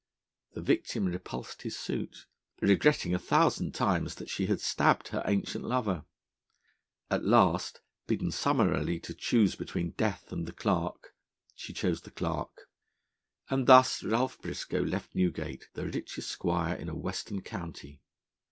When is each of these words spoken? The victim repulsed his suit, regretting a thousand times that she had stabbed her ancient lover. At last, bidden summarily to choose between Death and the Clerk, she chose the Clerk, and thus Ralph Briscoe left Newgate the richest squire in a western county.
The 0.53 0.63
victim 0.63 1.05
repulsed 1.05 1.61
his 1.61 1.77
suit, 1.77 2.25
regretting 2.59 3.13
a 3.13 3.19
thousand 3.19 3.75
times 3.75 4.15
that 4.15 4.31
she 4.31 4.47
had 4.47 4.59
stabbed 4.59 5.09
her 5.09 5.21
ancient 5.27 5.63
lover. 5.63 6.05
At 7.11 7.23
last, 7.23 7.81
bidden 8.07 8.31
summarily 8.31 8.99
to 8.99 9.13
choose 9.13 9.55
between 9.55 9.91
Death 9.91 10.31
and 10.31 10.47
the 10.47 10.53
Clerk, 10.53 11.13
she 11.53 11.71
chose 11.71 12.01
the 12.01 12.09
Clerk, 12.09 12.67
and 13.51 13.67
thus 13.67 14.01
Ralph 14.01 14.41
Briscoe 14.41 14.81
left 14.83 15.13
Newgate 15.13 15.69
the 15.75 15.85
richest 15.85 16.29
squire 16.31 16.73
in 16.75 16.89
a 16.89 16.95
western 16.97 17.41
county. 17.43 18.01